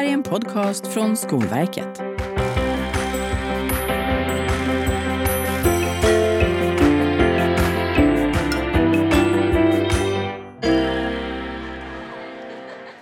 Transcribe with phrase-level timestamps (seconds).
[0.00, 1.98] här är en podcast från Skolverket.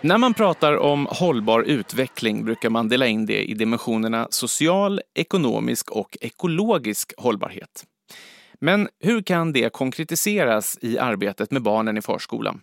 [0.01, 5.91] När man pratar om hållbar utveckling brukar man dela in det i dimensionerna social, ekonomisk
[5.91, 7.85] och ekologisk hållbarhet.
[8.61, 12.61] Men hur kan det konkretiseras i arbetet med barnen i förskolan?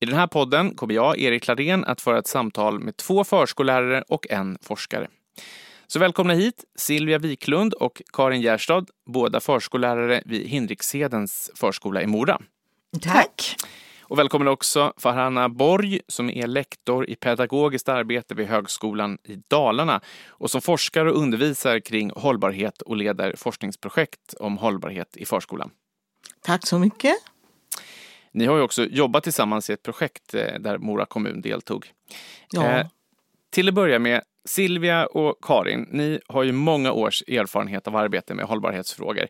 [0.00, 4.04] I den här podden kommer jag, Erik Klarén, att föra ett samtal med två förskollärare
[4.08, 5.08] och en forskare.
[5.86, 12.40] Så välkomna hit Silvia Wiklund och Karin Gärstad, båda förskollärare vid Hindriksedens förskola i Mora.
[13.00, 13.56] Tack.
[14.02, 20.00] Och välkommen också Farhana Borg som är lektor i pedagogiskt arbete vid Högskolan i Dalarna
[20.28, 25.70] och som forskar och undervisar kring hållbarhet och leder forskningsprojekt om hållbarhet i förskolan.
[26.42, 27.14] Tack så mycket.
[28.38, 31.86] Ni har ju också jobbat tillsammans i ett projekt eh, där Mora kommun deltog.
[32.50, 32.64] Ja.
[32.64, 32.86] Eh,
[33.50, 38.34] till att börja med, Silvia och Karin, ni har ju många års erfarenhet av arbete
[38.34, 39.26] med hållbarhetsfrågor.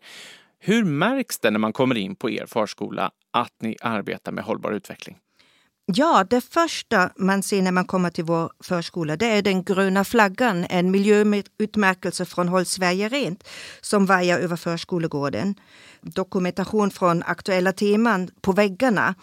[0.59, 4.73] Hur märks det när man kommer in på er förskola att ni arbetar med hållbar
[4.73, 5.17] utveckling?
[5.95, 10.05] Ja, det första man ser när man kommer till vår förskola det är den gröna
[10.05, 13.49] flaggan, en miljöutmärkelse från Håll Sverige Rent
[13.81, 15.55] som vajar över förskolegården.
[16.01, 19.15] Dokumentation från aktuella teman på väggarna,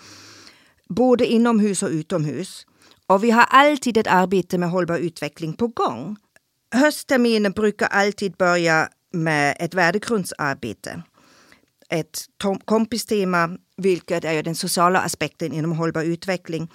[0.90, 2.68] både inomhus och utomhus.
[3.08, 6.18] Och vi har alltid ett arbete med hållbar utveckling på gång.
[6.72, 11.04] Höstterminen brukar alltid börja med ett värdegrundsarbete
[11.90, 12.26] ett
[12.66, 16.72] kompistema, vilket är den sociala aspekten inom hållbar utveckling.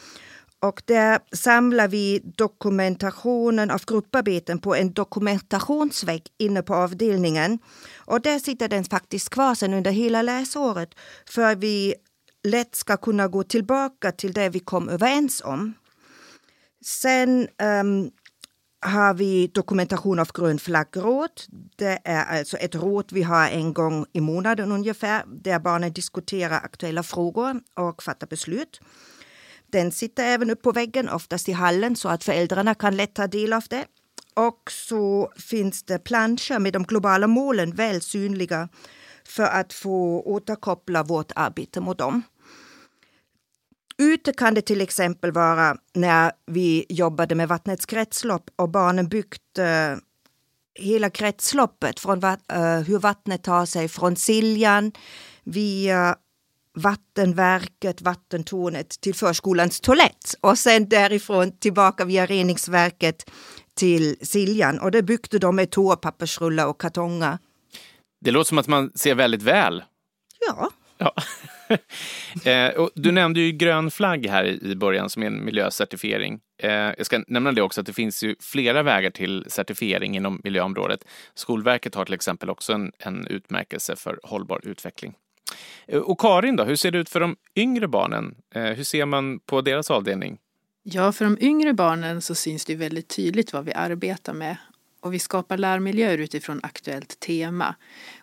[0.63, 7.59] Och där samlar vi dokumentationen av grupparbeten på en dokumentationsvägg inne på avdelningen.
[7.97, 10.95] Och där sitter den faktiskt kvar sen under hela läsåret
[11.29, 11.95] för vi
[12.45, 15.75] lätt ska kunna gå tillbaka till det vi kom överens om.
[16.85, 17.49] Sen
[17.83, 18.11] um,
[18.81, 21.31] har vi dokumentation av grön flaggråd.
[21.77, 26.57] Det är alltså ett råd vi har en gång i månaden ungefär där barnen diskuterar
[26.57, 28.81] aktuella frågor och fattar beslut.
[29.67, 33.27] Den sitter även upp på väggen, oftast i hallen, så att föräldrarna kan lätt ta
[33.27, 33.85] del av det.
[34.35, 38.69] Och så finns det planscher med de globala målen väl synliga
[39.25, 42.23] för att få återkoppla vårt arbete mot dem.
[44.01, 49.59] Ute kan det till exempel vara när vi jobbade med vattnets kretslopp och barnen byggt
[49.59, 49.99] uh,
[50.75, 52.35] hela kretsloppet från uh,
[52.87, 54.93] hur vattnet tar sig från Siljan
[55.45, 56.17] via
[56.75, 63.31] vattenverket, vattentornet till förskolans toalett och sen därifrån tillbaka via reningsverket
[63.75, 64.79] till Siljan.
[64.81, 67.39] Och det byggde de med toapappersrullar och kartonger.
[68.21, 69.85] Det låter som att man ser väldigt väl.
[70.47, 70.71] Ja.
[70.99, 71.15] ja.
[72.45, 76.41] eh, och du nämnde ju grön flagg här i början som är en miljöcertifiering.
[76.63, 80.41] Eh, jag ska nämna det också att det finns ju flera vägar till certifiering inom
[80.45, 81.05] miljöområdet.
[81.35, 85.15] Skolverket har till exempel också en, en utmärkelse för hållbar utveckling.
[85.87, 88.35] Eh, och Karin då, hur ser det ut för de yngre barnen?
[88.55, 90.39] Eh, hur ser man på deras avdelning?
[90.83, 94.57] Ja, för de yngre barnen så syns det väldigt tydligt vad vi arbetar med
[95.01, 97.75] och vi skapar lärmiljöer utifrån aktuellt tema.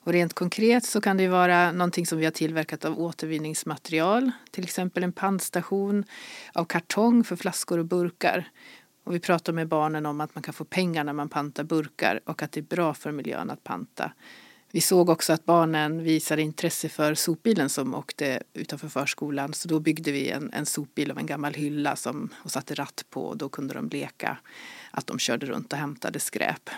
[0.01, 4.63] Och rent konkret så kan det vara någonting som vi har tillverkat av återvinningsmaterial, till
[4.63, 6.05] exempel en pantstation
[6.53, 8.49] av kartong för flaskor och burkar.
[9.03, 12.19] Och vi pratar med barnen om att man kan få pengar när man pantar burkar
[12.25, 14.11] och att det är bra för miljön att panta.
[14.71, 19.79] Vi såg också att barnen visade intresse för sopbilen som åkte utanför förskolan så då
[19.79, 23.37] byggde vi en, en sopbil av en gammal hylla som, och satte ratt på och
[23.37, 24.37] då kunde de leka
[24.91, 26.69] att de körde runt och hämtade skräp.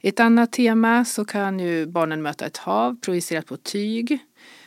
[0.00, 4.18] I ett annat tema så kan ju barnen möta ett hav projicerat på tyg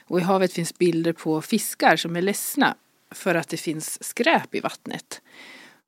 [0.06, 2.76] och i havet finns bilder på fiskar som är ledsna
[3.12, 5.22] för att det finns skräp i vattnet.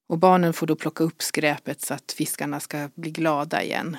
[0.07, 3.97] Och barnen får då plocka upp skräpet så att fiskarna ska bli glada igen.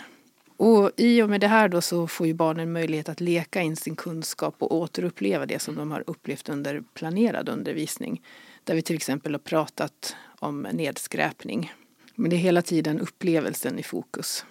[0.56, 3.76] Och i och med det här då så får ju barnen möjlighet att leka in
[3.76, 8.22] sin kunskap och återuppleva det som de har upplevt under planerad undervisning.
[8.64, 11.72] Där vi till exempel har pratat om nedskräpning.
[12.14, 14.44] Men det är hela tiden upplevelsen i fokus.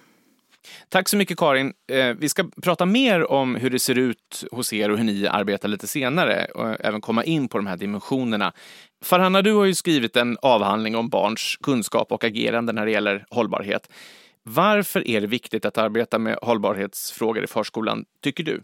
[0.88, 1.72] Tack så mycket Karin.
[1.92, 5.26] Eh, vi ska prata mer om hur det ser ut hos er och hur ni
[5.26, 8.52] arbetar lite senare och även komma in på de här dimensionerna.
[9.04, 13.26] Farhanna, du har ju skrivit en avhandling om barns kunskap och agerande när det gäller
[13.30, 13.88] hållbarhet.
[14.42, 18.62] Varför är det viktigt att arbeta med hållbarhetsfrågor i förskolan, tycker du?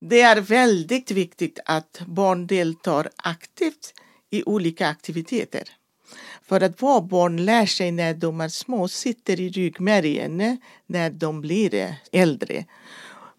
[0.00, 3.94] Det är väldigt viktigt att barn deltar aktivt
[4.30, 5.62] i olika aktiviteter.
[6.46, 11.40] För att vad barn lär sig när de är små sitter i ryggmärgen när de
[11.40, 12.64] blir äldre.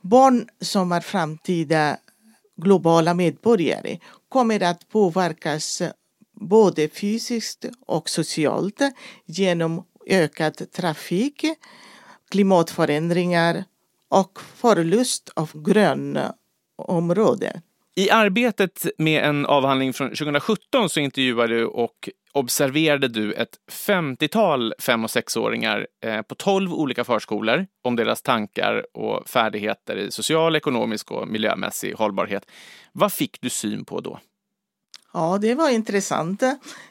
[0.02, 1.98] Barn som är framtida
[2.56, 4.00] globala medborgare
[4.30, 5.81] kommer att påverkas
[6.34, 8.81] både fysiskt och socialt
[9.25, 11.46] genom ökad trafik,
[12.30, 13.63] klimatförändringar
[14.10, 17.62] och förlust av grönområden.
[17.96, 24.74] I arbetet med en avhandling från 2017 så intervjuade du och observerade du ett 50-tal
[24.80, 30.56] fem och sexåringar eh, på 12 olika förskolor om deras tankar och färdigheter i social,
[30.56, 32.46] ekonomisk och miljömässig hållbarhet.
[32.92, 34.20] Vad fick du syn på då?
[35.14, 36.44] Ja, det var intressant.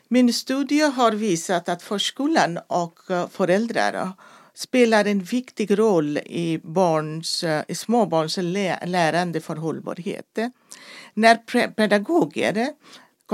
[0.09, 4.13] Min studie har visat att förskolan och eh, föräldrar
[4.55, 8.37] spelar en viktig roll i, barns, eh, i småbarns
[8.85, 10.39] lärande för hållbarhet.
[11.15, 11.37] När
[11.71, 12.73] pedagoger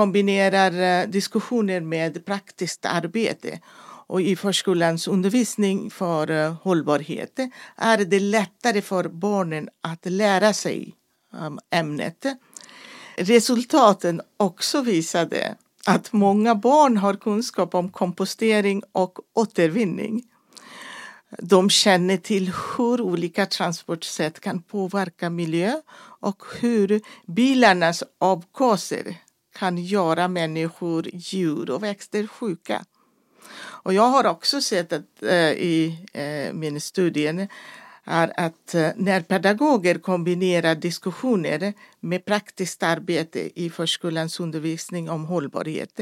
[0.00, 3.60] kombinerar eh, diskussioner med praktiskt arbete
[4.06, 7.38] och i förskolans undervisning för eh, hållbarhet
[7.76, 10.94] är det lättare för barnen att lära sig
[11.32, 12.26] um, ämnet
[13.16, 15.56] resultaten också visade
[15.86, 20.22] att många barn har kunskap om kompostering och återvinning.
[21.38, 25.72] De känner till hur olika transportsätt kan påverka miljö
[26.20, 29.16] och hur bilarnas avgaser
[29.60, 32.84] kan göra människor, djur och växter sjuka.
[33.84, 37.48] Och jag har också sett att, eh, i eh, min studie
[38.04, 46.00] är att eh, när pedagoger kombinerar diskussioner med praktiskt arbete i förskolans undervisning om hållbarhet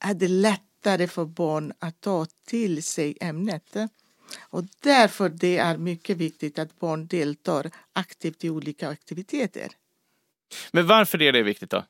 [0.00, 3.76] är det lättare för barn att ta till sig ämnet.
[4.40, 9.68] Och därför det är mycket viktigt att barn deltar aktivt i olika aktiviteter.
[10.72, 11.84] Men varför är det viktigt då?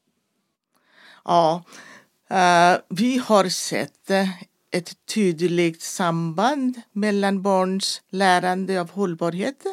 [1.27, 1.63] Ja,
[2.31, 4.29] eh, vi har sett eh,
[4.71, 9.65] ett tydligt samband mellan barns lärande av hållbarhet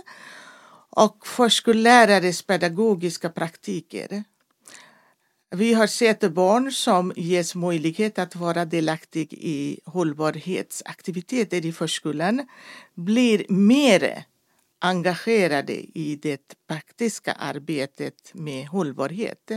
[0.90, 4.24] och förskollärares pedagogiska praktiker.
[5.52, 12.48] Vi har sett barn som ges möjlighet att vara delaktiga i hållbarhetsaktiviteter i förskolan
[12.94, 14.26] blir mer
[14.80, 19.52] engagerade i det praktiska arbetet med hållbarhet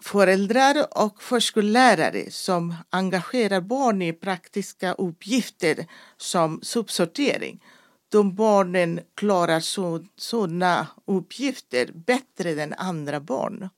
[0.00, 5.86] föräldrar och förskollärare som engagerar barn i praktiska uppgifter
[6.16, 7.60] som sopsortering.
[8.08, 13.68] De barnen klarar så, sådana uppgifter bättre än andra barn.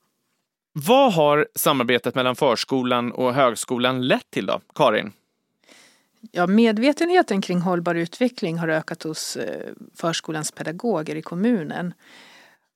[0.73, 5.13] Vad har samarbetet mellan förskolan och högskolan lett till då, Karin?
[6.31, 11.93] Ja, medvetenheten kring hållbar utveckling har ökat hos eh, förskolans pedagoger i kommunen.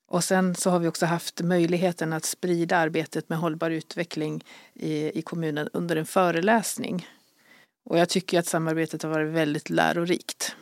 [0.08, 4.44] Och sen så har vi också haft möjligheten att sprida arbetet med hållbar utveckling
[4.74, 7.08] i, i kommunen under en föreläsning.
[7.86, 10.56] Och jag tycker att samarbetet har varit väldigt lärorikt.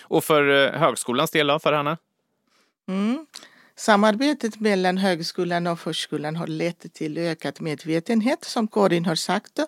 [0.00, 1.98] Och för eh, högskolans del då, för Hanna?
[2.88, 3.26] Mm.
[3.76, 9.58] Samarbetet mellan högskolan och förskolan har lett till ökad medvetenhet, som Karin har sagt,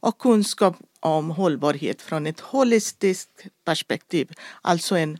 [0.00, 4.32] och kunskap om hållbarhet från ett holistiskt perspektiv,
[4.62, 5.18] alltså en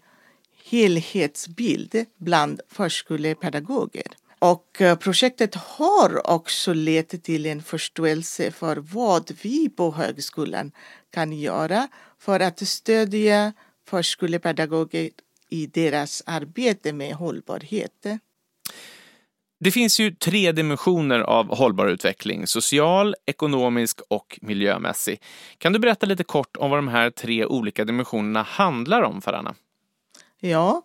[0.70, 4.06] helhetsbild bland förskolepedagoger.
[4.38, 10.72] Och eh, projektet har också lett till en förståelse för vad vi på högskolan
[11.10, 11.88] kan göra
[12.18, 13.52] för att stödja
[13.88, 15.10] förskolepedagoger
[15.48, 18.06] i deras arbete med hållbarhet.
[19.60, 25.22] Det finns ju tre dimensioner av hållbar utveckling, social, ekonomisk och miljömässig.
[25.58, 29.54] Kan du berätta lite kort om vad de här tre olika dimensionerna handlar om, Farana?
[30.40, 30.82] Ja,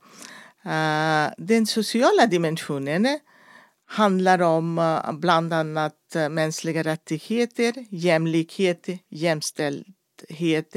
[0.65, 3.15] eh, den sociala dimensionen eh,
[3.85, 10.75] handlar om eh, bland annat mänskliga rättigheter, jämlikhet, jämställdhet,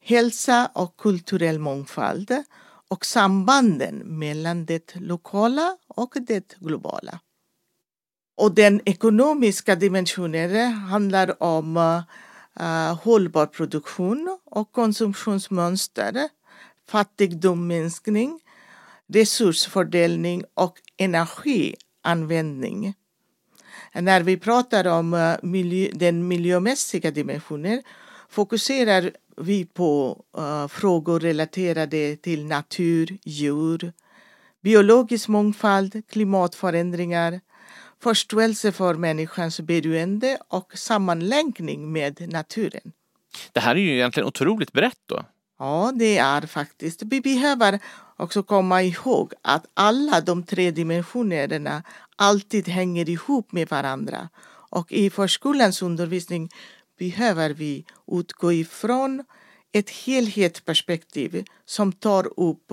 [0.00, 2.44] hälsa och kulturell mångfald
[2.88, 7.20] och sambanden mellan det lokala och det globala.
[8.36, 16.28] Och den ekonomiska dimensionen handlar om uh, hållbar produktion och konsumtionsmönster
[16.88, 18.40] fattigdomsminskning,
[19.06, 22.94] resursfördelning och energianvändning.
[23.92, 27.82] När vi pratar om eh, miljö, den miljömässiga dimensionen
[28.28, 33.92] fokuserar vi på uh, frågor relaterade till natur, djur,
[34.62, 37.40] biologisk mångfald, klimatförändringar,
[38.02, 42.92] förståelse för människans beroende och sammanlänkning med naturen.
[43.52, 45.24] Det här är ju egentligen otroligt brett då.
[45.58, 47.02] Ja, det är faktiskt.
[47.02, 47.80] Vi behöver
[48.16, 51.82] också komma ihåg att alla de tre dimensionerna
[52.16, 54.28] alltid hänger ihop med varandra.
[54.70, 56.48] Och i förskolans undervisning
[56.98, 59.24] behöver vi utgå ifrån
[59.72, 62.72] ett helhetsperspektiv som tar upp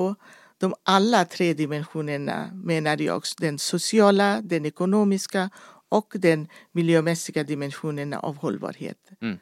[0.57, 5.49] de alla tre dimensionerna, menar jag, den sociala, den ekonomiska
[5.89, 8.97] och den miljömässiga dimensionen av hållbarhet.
[9.21, 9.39] Mm.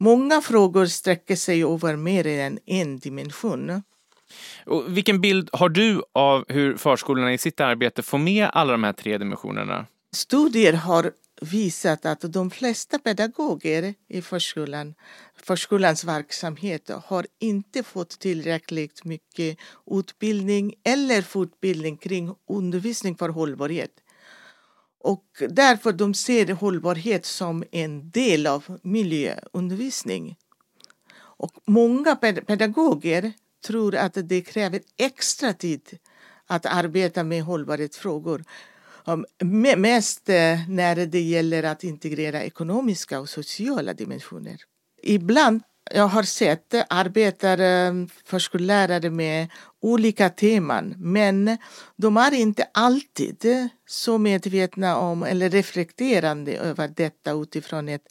[0.00, 3.82] Många frågor sträcker sig över mer än en dimension.
[4.66, 8.84] Och vilken bild har du av hur förskolorna i sitt arbete får med alla de
[8.84, 9.86] här tre dimensionerna?
[10.12, 14.94] Studier har visat att de flesta pedagoger i förskolan,
[15.42, 19.58] förskolans verksamhet har inte fått tillräckligt mycket
[19.90, 23.90] utbildning eller fortbildning kring undervisning för hållbarhet.
[25.00, 30.36] Och därför de ser hållbarhet som en del av miljöundervisning.
[31.16, 33.32] Och många pedagoger
[33.66, 35.98] tror att det kräver extra tid
[36.46, 38.44] att arbeta med hållbarhetsfrågor.
[39.76, 44.56] Mest eh, när det gäller att integrera ekonomiska och sociala dimensioner.
[45.02, 47.58] Ibland jag har sett arbetar
[48.24, 49.48] förskollärare med
[49.80, 51.58] olika teman men
[51.96, 58.06] de är inte alltid så medvetna om eller reflekterande över detta utifrån ett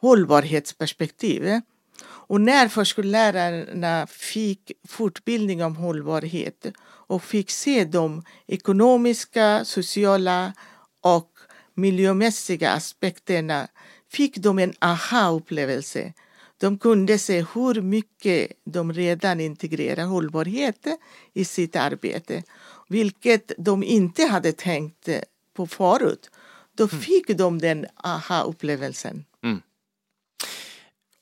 [0.00, 1.60] hållbarhetsperspektiv.
[2.02, 10.52] Och när förskollärarna fick fortbildning om hållbarhet och fick se de ekonomiska, sociala
[11.00, 11.30] och
[11.74, 13.68] miljömässiga aspekterna
[14.08, 16.12] fick de en aha-upplevelse.
[16.60, 20.86] De kunde se hur mycket de redan integrerar hållbarhet
[21.32, 22.42] i sitt arbete,
[22.88, 25.08] vilket de inte hade tänkt
[25.56, 26.30] på förut.
[26.76, 27.00] Då mm.
[27.00, 27.38] fick mm.
[27.38, 29.24] de den aha-upplevelsen.
[29.42, 29.62] Mm.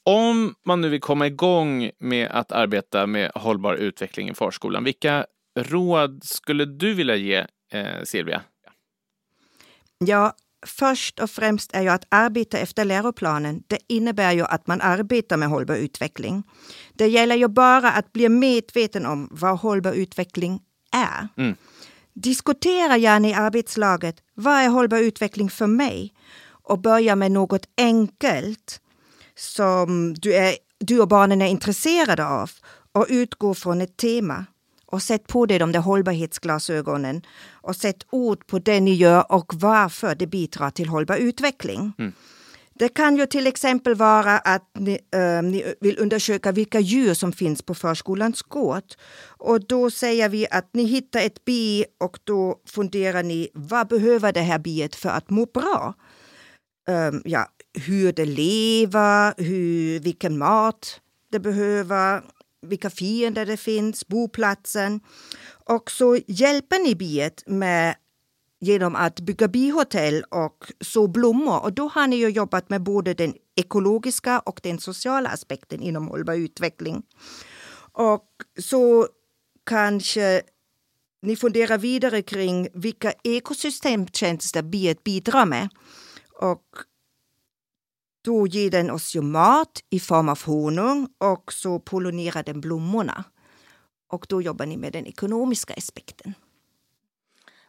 [0.05, 5.27] Om man nu vill komma igång med att arbeta med hållbar utveckling i förskolan, vilka
[5.59, 8.43] råd skulle du vilja ge eh, Silvia?
[9.99, 10.37] Ja,
[10.67, 13.63] först och främst är ju att arbeta efter läroplanen.
[13.67, 16.43] Det innebär ju att man arbetar med hållbar utveckling.
[16.95, 20.61] Det gäller ju bara att bli medveten om vad hållbar utveckling
[20.93, 21.29] är.
[21.37, 21.57] Mm.
[22.15, 24.17] Diskutera gärna i arbetslaget.
[24.35, 26.15] Vad är hållbar utveckling för mig?
[26.47, 28.81] Och börja med något enkelt
[29.35, 32.51] som du, är, du och barnen är intresserade av
[32.93, 34.47] och utgå från ett tema.
[34.91, 39.55] Och sätt på dig de där hållbarhetsglasögonen och sätt ord på det ni gör och
[39.55, 41.93] varför det bidrar till hållbar utveckling.
[41.99, 42.13] Mm.
[42.79, 47.33] Det kan ju till exempel vara att ni, äh, ni, vill undersöka vilka djur som
[47.33, 48.85] finns på förskolans gård.
[49.27, 54.33] Och då säger vi att ni hittar ett bi och då funderar ni vad behöver
[54.33, 55.95] det här biet för att må bra?
[56.89, 57.47] Um, ja,
[57.87, 61.01] hur det lever, hur, vilken mat
[61.33, 62.23] det behöver,
[62.69, 65.01] vilka fiender det finns, boplatsen.
[65.65, 67.95] Och så hjälper ni biet med
[68.61, 71.63] genom att bygga bihotell och så blommor.
[71.63, 76.09] Och då har ni ju jobbat med både den ekologiska och den sociala aspekten inom
[76.09, 77.03] hållbar utveckling.
[77.93, 79.09] Och så
[79.67, 80.43] kanske
[81.23, 85.69] ni funderar vidare kring vilka ekosystemtjänster biet bidrar med.
[86.41, 86.65] Och
[88.29, 93.25] då ger den oss ju mat i form av honung och så pollinerar den blommorna.
[94.09, 96.35] Och då jobbar ni med den ekonomiska aspekten.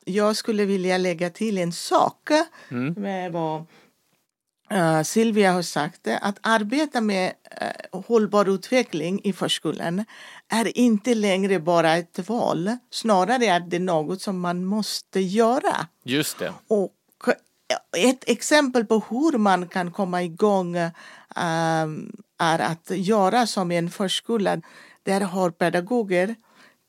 [0.06, 2.30] Jag skulle vilja lägga till en sak
[2.70, 2.94] mm.
[2.94, 3.66] med vad
[4.74, 6.08] uh, Silvia har sagt.
[6.22, 7.34] Att arbeta med
[7.92, 10.06] hållbar utveckling i förskolan
[10.48, 12.78] är inte längre bara ett val.
[12.90, 15.88] Snarare är det något som man måste göra.
[16.04, 16.54] Just det.
[16.68, 16.96] Och
[17.98, 20.92] ett exempel på hur man kan komma igång eh,
[22.40, 24.62] är att göra som en förskola.
[25.04, 26.36] Där har pedagoger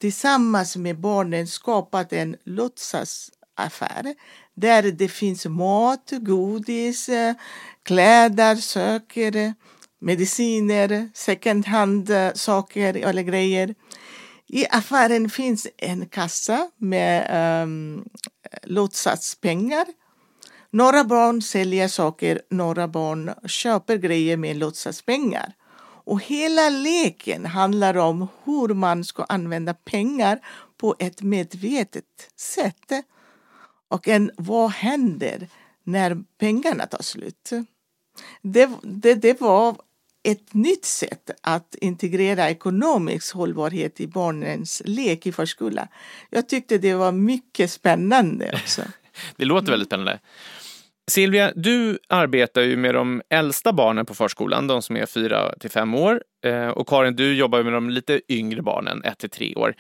[0.01, 4.15] tillsammans med barnen skapat en låtsasaffär
[4.55, 7.11] där det finns mat, godis,
[7.83, 9.55] kläder, söker,
[10.01, 13.75] mediciner, second hand saker eller grejer.
[14.53, 18.09] I affären finns en kassa med ehm, um,
[18.63, 19.87] låtsaspengar
[20.71, 25.53] några barn säljer saker, några barn köper grejer med låtsaspengar.
[26.05, 30.39] Och hela leken handlar om hur man ska använda pengar
[30.77, 32.05] på ett medvetet
[32.37, 32.93] sätt.
[33.89, 35.49] Och en, vad händer
[35.85, 37.51] när pengarna tar slut?
[38.43, 39.77] Det, det, det var
[40.23, 45.87] ett nytt sätt att integrera ekonomisk hållbarhet i barnens lek i förskolan.
[46.31, 48.83] Jag tyckte det var mycket spännande också.
[49.37, 50.19] det låter väldigt spännande.
[51.11, 55.71] Silvia, du arbetar ju med de äldsta barnen på förskolan, de som är 4 till
[55.71, 56.23] 5 år.
[56.45, 59.75] Eh, och Karin, du jobbar med de lite yngre barnen, 1 till 3 år.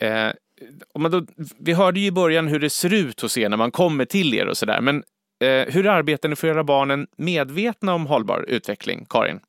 [0.00, 0.28] Eh,
[1.10, 1.26] då,
[1.58, 4.34] vi hörde ju i början hur det ser ut hos er när man kommer till
[4.34, 4.80] er och sådär.
[4.80, 4.96] Men
[5.44, 9.40] eh, hur arbetar ni för att göra barnen medvetna om hållbar utveckling, Karin?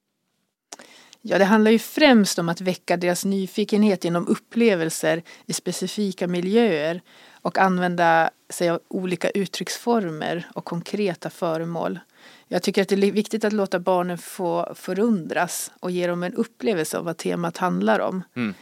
[1.22, 7.01] Ja, det handlar ju främst om att väcka deras nyfikenhet genom upplevelser i specifika miljöer
[7.41, 12.00] och använda sig av olika uttrycksformer och konkreta föremål.
[12.48, 16.33] Jag tycker att det är viktigt att låta barnen få förundras och ge dem en
[16.33, 18.24] upplevelse av vad temat handlar om.
[18.36, 18.53] Mm.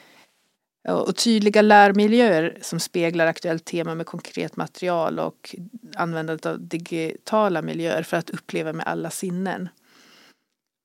[0.87, 5.55] Och tydliga lärmiljöer som speglar aktuellt tema med konkret material och
[5.95, 9.69] användandet av digitala miljöer för att uppleva med alla sinnen.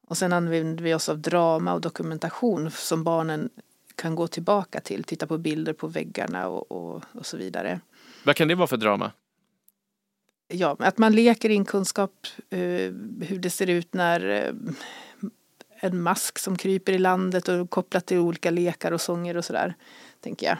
[0.06, 3.50] Och sen använder vi oss av drama och dokumentation som barnen
[3.96, 7.80] kan gå tillbaka till, titta på bilder på väggarna och, och, och så vidare.
[8.24, 9.12] Vad kan det vara för drama?
[10.48, 12.58] Ja, att man leker in kunskap eh,
[13.20, 14.54] hur det ser ut när eh,
[15.80, 19.74] en mask som kryper i landet och kopplat till olika lekar och sånger och sådär,
[20.20, 20.58] tänker jag.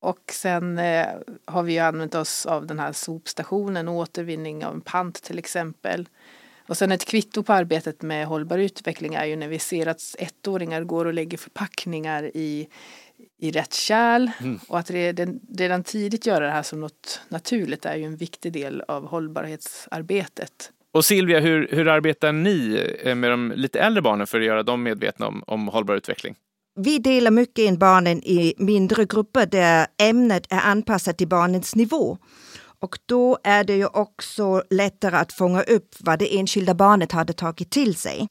[0.00, 1.06] Och sen eh,
[1.44, 6.08] har vi ju använt oss av den här sopstationen, återvinning av en pant till exempel.
[6.66, 10.16] Och sen ett kvitto på arbetet med hållbar utveckling är ju när vi ser att
[10.18, 12.68] ettåringar går och lägger förpackningar i,
[13.38, 14.30] i rätt kärl.
[14.40, 14.60] Mm.
[14.68, 18.52] Och att redan, redan tidigt göra det här som något naturligt är ju en viktig
[18.52, 20.70] del av hållbarhetsarbetet.
[20.94, 24.62] Och Silvia, hur, hur arbetar ni eh, med de lite äldre barnen för att göra
[24.62, 26.34] dem medvetna om, om hållbar utveckling?
[26.74, 32.18] Vi delar mycket in barnen i mindre grupper där ämnet är anpassat till barnens nivå.
[32.82, 37.32] Och då är det ju också lättare att fånga upp vad det enskilda barnet hade
[37.32, 38.26] tagit till sig.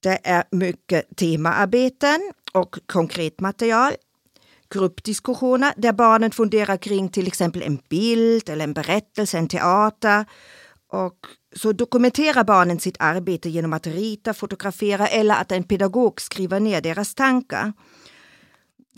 [0.00, 3.92] Det är mycket temaarbeten och konkret material.
[4.70, 10.24] Gruppdiskussioner där barnen funderar kring till exempel en bild eller en berättelse, en teater.
[10.92, 11.18] Och
[11.56, 16.80] så dokumenterar barnen sitt arbete genom att rita, fotografera eller att en pedagog skriver ner
[16.80, 17.72] deras tankar.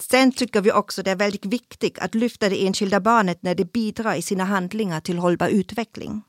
[0.01, 3.73] Sen tycker vi också det är väldigt viktigt att lyfta det enskilda barnet när det
[3.73, 6.23] bidrar i sina handlingar till hållbar utveckling.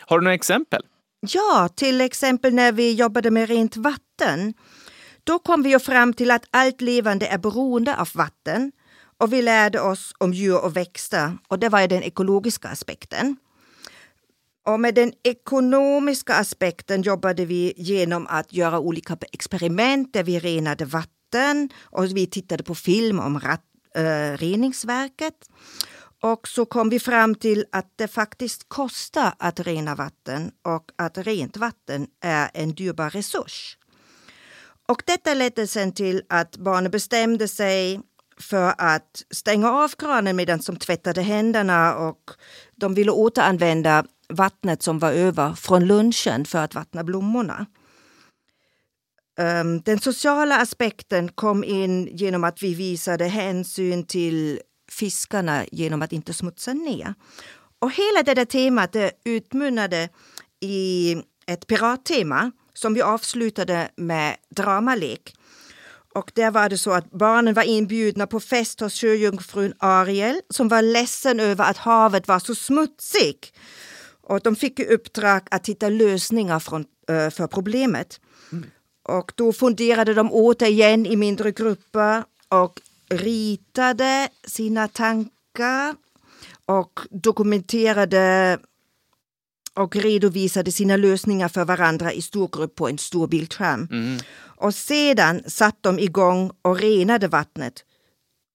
[0.00, 0.82] Har du några exempel?
[1.20, 4.54] Ja, till exempel när vi jobbade med rent vatten.
[5.24, 8.72] Då kom vi fram till att allt levande är beroende av vatten
[9.18, 13.36] och vi lärde oss om djur och växter och det var den ekologiska aspekten.
[14.66, 20.84] Och med den ekonomiska aspekten jobbade vi genom att göra olika experiment där vi renade
[20.84, 21.19] vatten
[21.82, 23.62] och vi tittade på film om rat,
[23.94, 25.34] äh, reningsverket.
[26.22, 31.18] Och så kom vi fram till att det faktiskt kostar att rena vatten och att
[31.18, 33.76] rent vatten är en dyrbar resurs.
[34.88, 38.00] Och detta ledde sen till att barnen bestämde sig
[38.40, 42.30] för att stänga av kranen medan de tvättade händerna och
[42.76, 47.66] de ville återanvända vattnet som var över från lunchen för att vattna blommorna.
[49.40, 56.12] Ehm, den sociala aspekten kom in genom att vi visade hänsyn till fiskarna genom att
[56.12, 57.14] inte smutsa ner.
[57.78, 60.08] Och hela det där temat det utmynnade
[60.60, 65.34] i ett pirattema som vi avslutade med dramalek.
[66.14, 70.68] Och där var det så att barnen var inbjudna på fest hos sjöjungfrun Ariel som
[70.68, 73.52] var ledsen över att havet var så smutsigt.
[74.22, 78.20] Och de fick i uppdrag att hitta lösningar från, eh, för problemet.
[79.02, 85.94] Och då funderade de återigen i mindre grupper och ritade sina tankar
[86.64, 88.58] och dokumenterade
[89.74, 93.88] och redovisade sina lösningar för varandra i stor grupp på en stor bildskärm.
[93.90, 94.18] Mm.
[94.56, 97.84] Och sedan satt de igång och renade vattnet.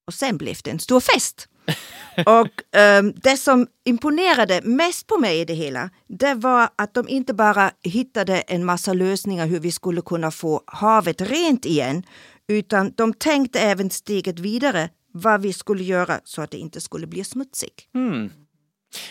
[0.08, 1.48] Och sen blev det en stor fest.
[2.26, 7.10] och um, det som imponerade mest på mig i det hela, det var att de
[7.10, 12.04] inte bara hittade en massa lösningar hur vi skulle kunna få havet rent igen,
[12.48, 17.08] utan de tänkte även steget vidare vad vi skulle göra så att det inte skulle
[17.08, 17.88] bli smutsigt.
[17.96, 18.30] Mm.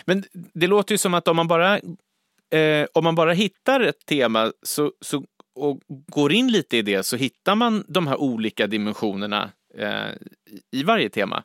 [0.05, 1.79] Men det låter ju som att om man bara,
[2.53, 5.23] eh, om man bara hittar ett tema så, så,
[5.55, 10.11] och går in lite i det så hittar man de här olika dimensionerna eh,
[10.71, 11.43] i varje tema.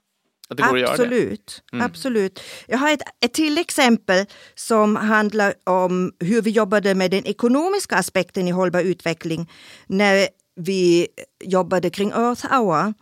[0.51, 1.77] Att det går absolut, att göra det.
[1.77, 1.87] Mm.
[1.87, 2.41] absolut.
[2.67, 7.97] Jag har ett, ett till exempel som handlar om hur vi jobbade med den ekonomiska
[7.97, 9.51] aspekten i hållbar utveckling
[9.87, 11.09] när vi
[11.45, 12.95] jobbade kring Earth Hour.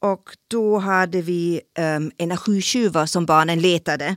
[0.00, 4.16] Och då hade vi um, energitjuvar som barnen letade.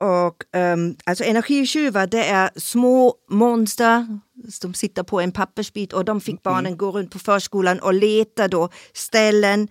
[0.00, 4.18] Och um, alltså energitjuvar det är små monster
[4.50, 6.40] som sitter på en pappersbit och de fick mm.
[6.42, 9.68] barnen gå runt på förskolan och leta då ställen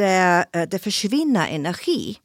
[0.00, 2.18] Eh, det försvinner energi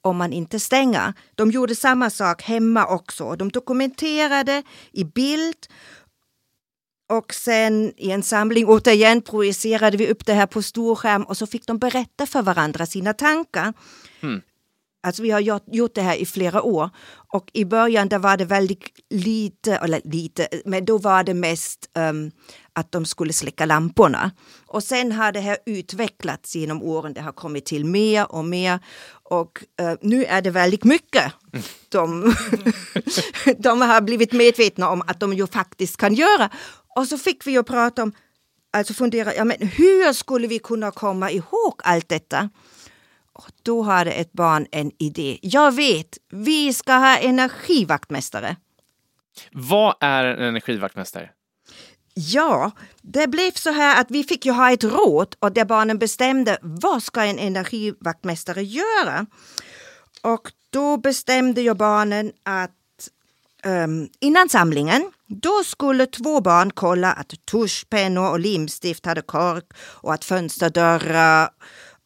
[0.00, 1.12] om man inte stänger.
[1.34, 3.36] De gjorde samma sak hemma också.
[3.36, 5.66] De dokumenterade i bild
[7.08, 11.46] och sen i en samling återigen projicerade vi upp det här på storskärm och så
[11.46, 13.72] fick de berätta för varandra sina tankar.
[14.20, 14.42] Mm.
[15.04, 16.90] Alltså vi har gjort, gjort det här i flera år
[17.32, 21.90] och i början där var det väldigt lite, eller lite, men då var det mest
[21.94, 22.30] um,
[22.72, 24.30] att de skulle släcka lamporna.
[24.66, 28.78] Och sen har det här utvecklats genom åren, det har kommit till mer och mer
[29.22, 31.32] och uh, nu är det väldigt mycket.
[31.88, 32.34] De,
[33.58, 36.50] de har blivit medvetna om att de ju faktiskt kan göra.
[36.96, 38.12] Och så fick vi ju prata om,
[38.72, 42.50] alltså fundera, ja men hur skulle vi kunna komma ihåg allt detta?
[43.62, 45.38] Då hade ett barn en idé.
[45.42, 48.56] Jag vet, vi ska ha energivaktmästare.
[49.52, 51.30] Vad är en energivaktmästare?
[52.14, 52.70] Ja,
[53.02, 56.58] det blev så här att vi fick ju ha ett råd och där barnen bestämde
[56.62, 59.26] vad ska en energivaktmästare göra?
[60.22, 62.70] Och då bestämde ju barnen att
[63.64, 69.64] um, innan samlingen då skulle två barn kolla att tusch, pennor och limstift hade kork
[69.78, 71.50] och att fönsterdörrar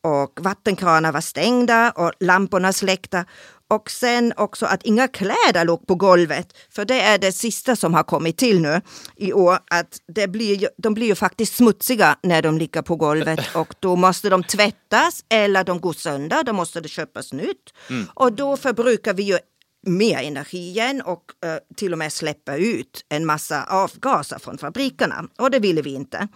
[0.06, 3.24] och vattenkranar var stängda och lamporna släckta.
[3.68, 7.94] Och sen också att inga kläder låg på golvet, för det är det sista som
[7.94, 8.80] har kommit till nu
[9.16, 9.58] i år.
[9.70, 13.96] Att det blir, de blir ju faktiskt smutsiga när de ligger på golvet och då
[13.96, 17.74] måste de tvättas eller de går sönder, då måste det köpas nytt.
[17.90, 18.06] Mm.
[18.14, 19.38] Och då förbrukar vi ju
[19.86, 25.24] mer energi igen och uh, till och med släppa ut en massa avgaser från fabrikerna.
[25.38, 26.28] Och det ville vi inte.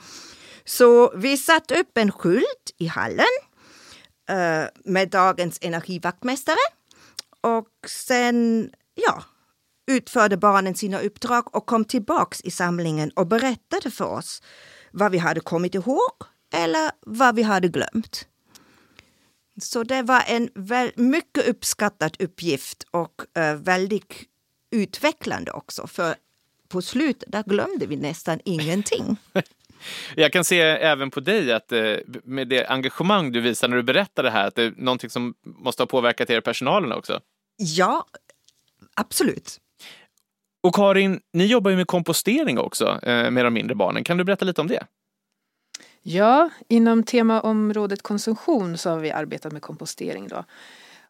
[0.64, 3.26] Så vi satte upp en skylt i hallen
[4.30, 6.56] Eh, med dagens energivaktmästare.
[7.40, 9.22] Och sen, ja,
[9.86, 14.42] utförde barnen sina uppdrag och kom tillbaks i samlingen och berättade för oss
[14.92, 16.12] vad vi hade kommit ihåg
[16.54, 18.26] eller vad vi hade glömt.
[19.60, 20.48] Så det var en
[20.96, 24.14] mycket uppskattad uppgift och eh, väldigt
[24.70, 25.86] utvecklande också.
[25.86, 26.14] För
[26.68, 29.16] på slutet där glömde vi nästan ingenting.
[30.16, 33.82] Jag kan se även på dig att eh, med det engagemang du visar när du
[33.82, 37.20] berättar det här, att det är någonting som måste ha påverkat er personalen också.
[37.56, 38.06] Ja,
[38.94, 39.60] absolut.
[40.62, 44.04] Och Karin, ni jobbar ju med kompostering också eh, med de mindre barnen.
[44.04, 44.86] Kan du berätta lite om det?
[46.02, 50.44] Ja, inom temaområdet konsumtion så har vi arbetat med kompostering då.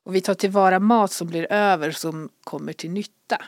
[0.03, 3.43] Och vi tar tillvara mat som blir över som kommer till nytta.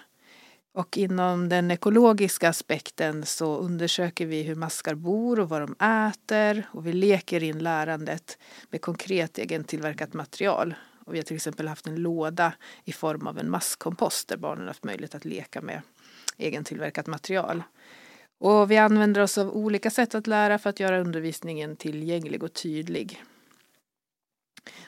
[0.75, 5.75] Och inom den ekologiska aspekten så undersöker vi hur maskar bor och vad de
[6.09, 8.39] äter och vi leker in lärandet
[8.71, 10.75] med konkret egentillverkat material.
[11.07, 12.53] Och vi har till exempel haft en låda
[12.85, 15.83] i form av en maskkompost där barnen haft möjlighet att leka med
[16.39, 17.63] egentillverkat material.
[18.39, 22.53] Och vi använder oss av olika sätt att lära för att göra undervisningen tillgänglig och
[22.53, 23.23] tydlig.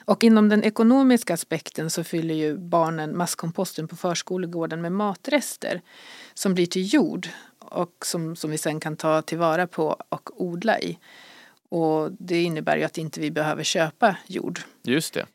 [0.05, 5.81] Och inom den ekonomiska aspekten så fyller ju barnen masskomposten på förskolegården med matrester
[6.33, 7.27] som blir till jord
[7.59, 10.99] och som, som vi sen kan ta tillvara på och odla i.
[11.69, 14.59] Och det innebär ju att inte vi behöver köpa jord.
[14.83, 15.25] Just det.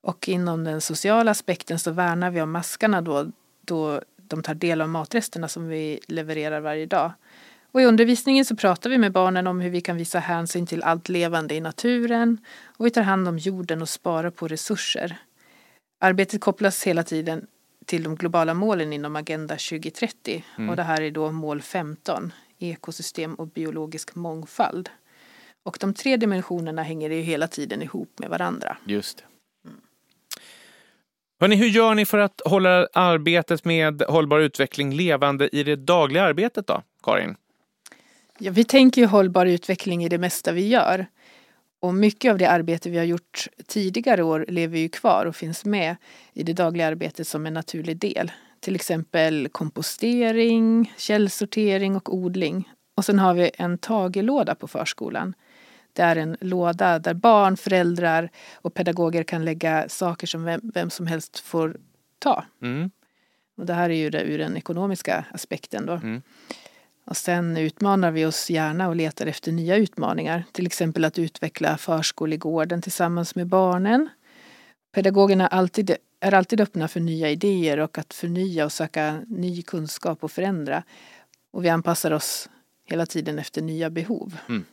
[0.00, 4.80] Och inom den sociala aspekten så värnar vi om maskarna då, då de tar del
[4.80, 7.12] av matresterna som vi levererar varje dag.
[7.72, 10.82] Och I undervisningen så pratar vi med barnen om hur vi kan visa hänsyn till
[10.82, 12.38] allt levande i naturen
[12.76, 15.18] och vi tar hand om jorden och sparar på resurser.
[16.00, 17.46] Arbetet kopplas hela tiden
[17.86, 20.70] till de globala målen inom Agenda 2030 mm.
[20.70, 24.90] och det här är då mål 15, ekosystem och biologisk mångfald.
[25.64, 28.76] Och de tre dimensionerna hänger ju hela tiden ihop med varandra.
[28.84, 29.24] Just det.
[31.40, 36.22] Hörrni, hur gör ni för att hålla arbetet med hållbar utveckling levande i det dagliga
[36.22, 37.36] arbetet då, Karin?
[38.40, 41.06] Ja, vi tänker ju hållbar utveckling i det mesta vi gör.
[41.80, 45.64] Och mycket av det arbete vi har gjort tidigare år lever ju kvar och finns
[45.64, 45.96] med
[46.32, 48.32] i det dagliga arbetet som en naturlig del.
[48.60, 52.68] Till exempel kompostering, källsortering och odling.
[52.94, 55.34] Och sen har vi en tagelåda på förskolan.
[55.92, 60.90] Det är en låda där barn, föräldrar och pedagoger kan lägga saker som vem, vem
[60.90, 61.76] som helst får
[62.18, 62.44] ta.
[62.62, 62.90] Mm.
[63.56, 65.92] Och det här är ju det ur den ekonomiska aspekten då.
[65.92, 66.22] Mm.
[67.08, 70.44] Och sen utmanar vi oss gärna och letar efter nya utmaningar.
[70.52, 74.08] Till exempel att utveckla förskolegården tillsammans med barnen.
[74.94, 80.24] Pedagogerna alltid, är alltid öppna för nya idéer och att förnya och söka ny kunskap
[80.24, 80.82] och förändra.
[81.52, 82.48] Och vi anpassar oss
[82.84, 84.36] hela tiden efter nya behov.
[84.48, 84.64] Mm.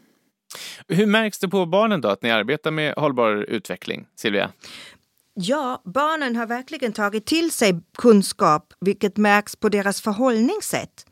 [0.87, 4.51] Hur märks det på barnen då att ni arbetar med hållbar utveckling, Silvia?
[5.33, 11.05] Ja, barnen har verkligen tagit till sig kunskap, vilket märks på deras förhållningssätt.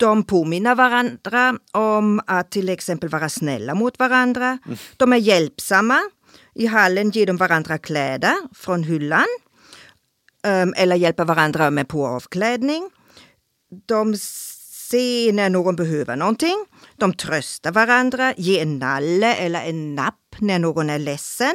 [0.00, 4.58] De påminner varandra om att till exempel vara snälla mot varandra.
[4.66, 4.78] Mm.
[4.96, 6.00] De är hjälpsamma.
[6.54, 9.26] I hallen ger de varandra kläder från hyllan
[10.44, 12.90] ehm, eller hjälper varandra med på avklädning.
[13.86, 14.16] De
[14.90, 16.66] ser när någon behöver någonting.
[16.96, 21.54] De tröstar varandra, ger en nalle eller en napp när någon är ledsen.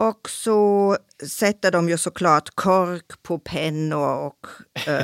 [0.00, 4.46] Och så sätter de ju såklart kork på pennor och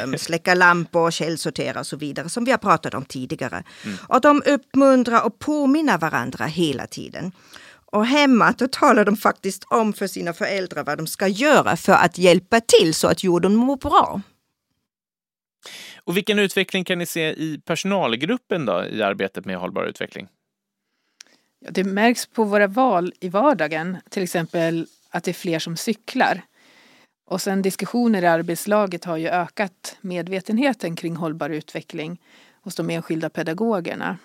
[0.04, 3.64] um, släcker lampor, källsorterar och så vidare som vi har pratat om tidigare.
[3.84, 3.96] Mm.
[4.08, 7.32] Och de uppmuntrar och påminner varandra hela tiden.
[7.92, 11.92] Och hemma då talar de faktiskt om för sina föräldrar vad de ska göra för
[11.92, 14.20] att hjälpa till så att jorden mår bra.
[16.04, 20.28] Och vilken utveckling kan ni se i personalgruppen då, i arbetet med hållbar utveckling?
[21.70, 26.42] Det märks på våra val i vardagen, till exempel att det är fler som cyklar.
[27.26, 32.20] Och sen diskussioner i arbetslaget har ju ökat medvetenheten kring hållbar utveckling
[32.62, 34.18] hos de enskilda pedagogerna.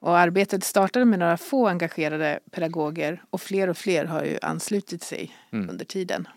[0.00, 5.02] Och arbetet startade med några få engagerade pedagoger och fler och fler har ju anslutit
[5.02, 5.70] sig mm.
[5.70, 6.28] under tiden.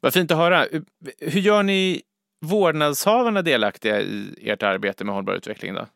[0.00, 0.66] Vad fint att höra.
[1.20, 2.02] Hur gör ni
[2.40, 5.74] vårdnadshavarna delaktiga i ert arbete med hållbar utveckling?
[5.74, 5.86] Då?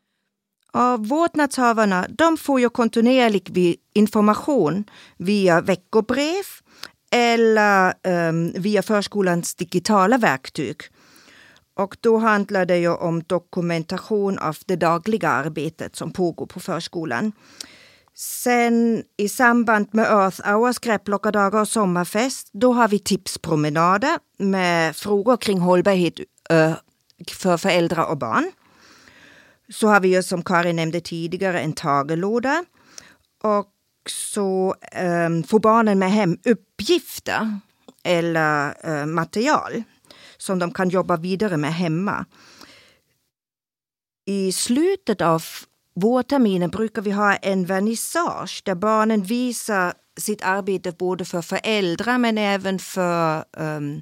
[0.99, 4.83] Vårdnadshavarna de får ju kontinuerlig information
[5.17, 6.43] via veckobrev
[7.11, 7.93] eller
[8.29, 10.81] um, via förskolans digitala verktyg.
[11.75, 17.31] Och då handlar det ju om dokumentation av det dagliga arbetet som pågår på förskolan.
[18.15, 25.37] Sen i samband med Earth Hour, skräpplockardagar och sommarfest, då har vi tipspromenader med frågor
[25.37, 26.73] kring hållbarhet uh,
[27.31, 28.51] för föräldrar och barn.
[29.69, 32.65] Så har vi ju som Karin nämnde tidigare en tagelåda.
[33.43, 33.69] Och
[34.09, 34.75] så
[35.27, 37.59] um, får barnen med hem uppgifter
[38.03, 39.83] eller uh, material
[40.37, 42.25] som de kan jobba vidare med hemma.
[44.25, 45.43] I slutet av
[45.95, 52.37] vårterminen brukar vi ha en vernissage där barnen visar sitt arbete både för föräldrar men
[52.37, 54.01] även för um,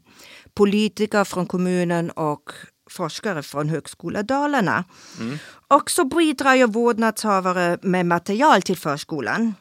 [0.53, 2.51] politiker från kommunen och
[2.91, 4.83] forskare från Högskolan Dalarna.
[5.19, 5.37] Mm.
[5.67, 9.53] Och så bidrar ju vårdnadshavare med material till förskolan.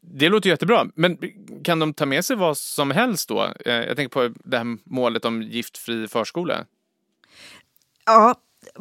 [0.00, 1.18] Det låter jättebra, men
[1.64, 3.52] kan de ta med sig vad som helst då?
[3.64, 6.64] Eh, jag tänker på det här målet om giftfri förskola.
[8.06, 8.34] Ja,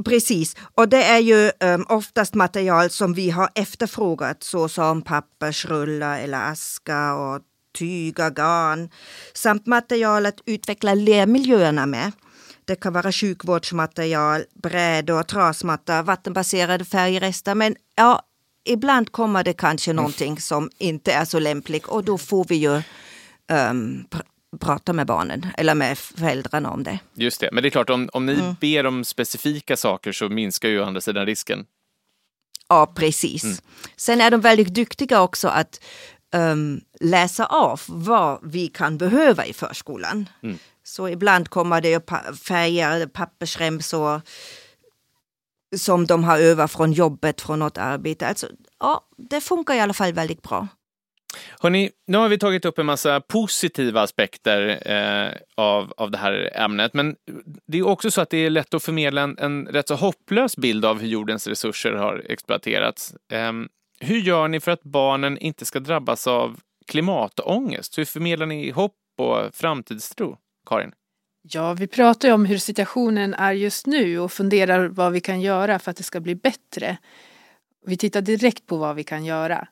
[0.06, 0.56] precis.
[0.74, 7.14] Och det är ju um, oftast material som vi har efterfrågat såsom pappersrullar eller aska
[7.14, 7.42] och
[7.78, 8.90] tyg och garn
[9.34, 12.12] samt material att utveckla lermiljöerna med.
[12.68, 17.56] Det kan vara sjukvårdsmaterial, brädor, trasmatta, vattenbaserade färgrester.
[17.56, 18.22] Men ja,
[18.66, 22.82] ibland kommer det kanske någonting som inte är så lämpligt och då får vi ju
[23.72, 24.22] um, pr
[24.60, 27.00] prata med barnen eller med föräldrarna om det.
[27.14, 28.56] Just det, men det är klart om, om ni mm.
[28.62, 31.66] ber om specifika saker så minskar ju å andra sidan risken.
[32.70, 33.44] Ja, precis.
[33.44, 33.58] Mm.
[33.96, 35.82] Sen är de väldigt duktiga också att
[36.36, 40.30] um, läsa av vad vi kan behöva i förskolan.
[40.44, 40.58] Mm.
[40.88, 42.10] Så ibland kommer det
[42.48, 44.22] färger, pappersremsor
[45.76, 48.28] som de har övat från jobbet, från något arbete.
[48.28, 48.48] Alltså,
[48.80, 50.68] ja, det funkar i alla fall väldigt bra.
[51.60, 56.52] Hörrni, nu har vi tagit upp en massa positiva aspekter eh, av, av det här
[56.54, 57.16] ämnet, men
[57.68, 60.58] det är också så att det är lätt att förmedla en, en rätt så hopplös
[60.58, 63.16] bild av hur jordens resurser har exploaterats.
[63.32, 63.52] Eh,
[64.00, 67.98] hur gör ni för att barnen inte ska drabbas av klimatångest?
[67.98, 70.38] Hur förmedlar ni hopp och framtidstro?
[70.68, 70.92] Karin?
[71.42, 75.42] Ja, vi pratar ju om hur situationen är just nu och funderar vad vi kan
[75.42, 76.98] göra för att det ska bli bättre.
[77.86, 79.68] Vi tittar direkt på vad vi kan göra.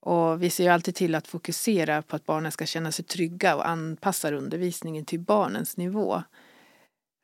[0.00, 3.56] Och vi ser ju alltid till att fokusera på att barnen ska känna sig trygga
[3.56, 6.22] och anpassar undervisningen till barnens nivå.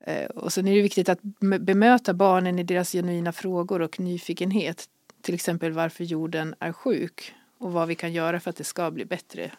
[0.05, 1.22] Eh, och sen är det viktigt att
[1.61, 4.88] bemöta barnen i deras genuina frågor och nyfikenhet.
[5.22, 8.90] Till exempel varför jorden är sjuk och vad vi kan göra för att det ska
[8.90, 9.51] bli bättre.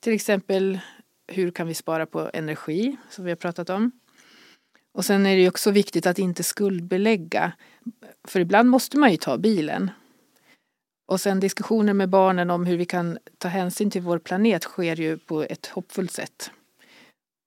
[0.00, 0.78] Till exempel
[1.26, 3.90] hur kan vi spara på energi, som vi har pratat om.
[4.92, 7.52] Och sen är det också viktigt att inte skuldbelägga.
[8.28, 9.90] För ibland måste man ju ta bilen.
[11.06, 14.96] Och sen diskussioner med barnen om hur vi kan ta hänsyn till vår planet sker
[14.96, 16.50] ju på ett hoppfullt sätt.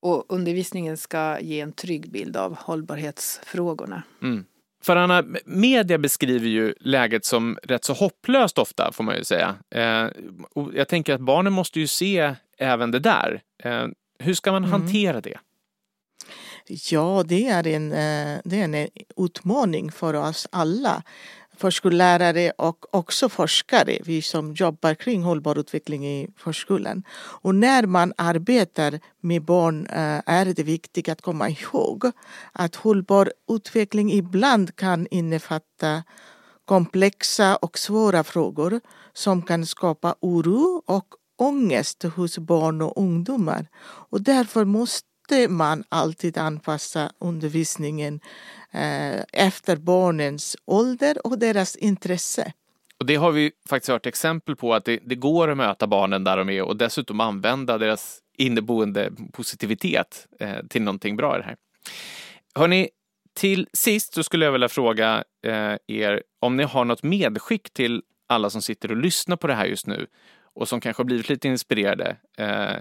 [0.02, 4.04] Och undervisningen ska ge en trygg bild av hållbarhetsfrågorna.
[4.22, 4.46] Mm.
[4.84, 9.56] För Anna, media beskriver ju läget som rätt så hopplöst ofta, får man ju säga.
[9.70, 10.08] Eh,
[10.54, 13.42] och jag tänker att barnen måste ju se även det där.
[13.64, 13.88] Eh,
[14.20, 14.72] hur ska man mm.
[14.72, 15.38] hantera det?
[16.92, 21.04] Ja, det är, en, eh, det är en utmaning för oss alla
[21.58, 27.04] förskollärare och också forskare, vi som jobbar kring hållbar utveckling i förskolan.
[27.42, 32.12] Och när man arbetar med barn eh, är det viktigt att komma ihåg
[32.52, 36.04] att hållbar utveckling ibland kan innefatta
[36.66, 38.82] komplexa och svåra frågor
[39.14, 41.06] som kan skapa oro och
[41.38, 43.68] ångest hos barn och ungdomar.
[43.84, 48.20] Och därför måste man alltid anpassa undervisningen
[48.72, 52.54] eh, efter barnens ålder och deras intresse.
[53.00, 56.24] Och det har vi faktiskt hört exempel på att det, det går att möta barnen
[56.24, 61.46] där de är och dessutom använda deras inneboende positivitet eh, till någonting bra i det
[61.46, 61.56] här.
[62.56, 62.90] Hörni,
[63.34, 68.02] till sist så skulle jag vilja fråga eh, er om ni har något medskick till
[68.28, 70.08] alla som sitter och lyssnar på det här just nu
[70.58, 72.76] och som kanske har blivit lite inspirerade eh,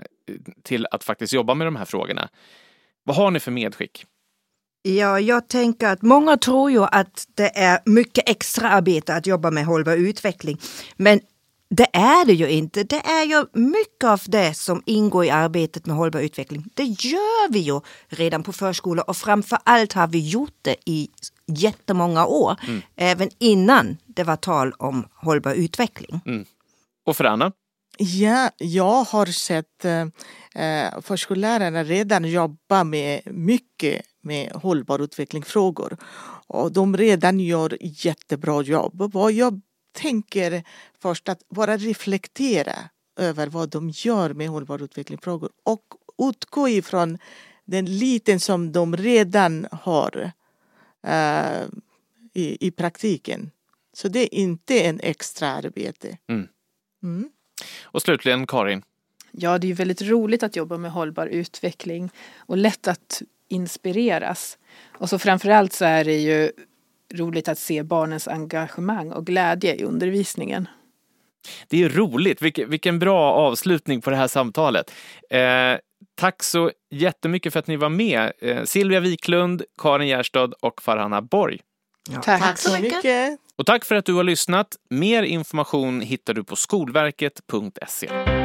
[0.62, 2.28] till att faktiskt jobba med de här frågorna.
[3.04, 4.04] Vad har ni för medskick?
[4.82, 9.50] Ja, jag tänker att många tror ju att det är mycket extra arbete att jobba
[9.50, 10.58] med hållbar utveckling.
[10.96, 11.20] Men
[11.68, 12.84] det är det ju inte.
[12.84, 16.64] Det är ju mycket av det som ingår i arbetet med hållbar utveckling.
[16.74, 21.08] Det gör vi ju redan på förskola och framför allt har vi gjort det i
[21.46, 22.56] jättemånga år.
[22.66, 22.82] Mm.
[22.96, 26.20] Även innan det var tal om hållbar utveckling.
[26.26, 26.44] Mm.
[27.06, 27.52] Och för Anna?
[27.98, 35.96] Ja, jag har sett eh, förskollärarna redan jobba med mycket med hållbar utvecklingsfrågor.
[36.46, 39.12] Och de redan gör jättebra jobb.
[39.12, 39.60] Vad jag
[39.92, 40.64] tänker
[40.98, 42.74] först att bara reflektera
[43.16, 45.82] över vad de gör med hållbar utvecklingsfrågor och
[46.28, 47.18] utgå ifrån
[47.64, 50.32] den liten som de redan har
[51.06, 51.68] uh,
[52.34, 53.50] i, i praktiken.
[53.92, 56.18] Så det är inte en extra arbete.
[56.28, 56.48] Mm.
[57.02, 57.30] Mm.
[57.82, 58.82] Och slutligen Karin.
[59.30, 64.58] Ja, det är väldigt roligt att jobba med hållbar utveckling och lätt att inspireras.
[64.98, 66.50] Och så framförallt så är det ju
[67.14, 70.68] roligt att se barnens engagemang och glädje i undervisningen.
[71.68, 74.92] Det är roligt, vilken, vilken bra avslutning på det här samtalet.
[75.30, 75.78] Eh,
[76.14, 78.32] tack så jättemycket för att ni var med.
[78.38, 81.60] Eh, Silvia Wiklund, Karin Gärstad och Farhana Borg.
[82.10, 82.22] Ja.
[82.22, 83.38] Tack, tack så mycket.
[83.56, 84.76] Och tack för att du har lyssnat.
[84.90, 88.35] Mer information hittar du på skolverket.se.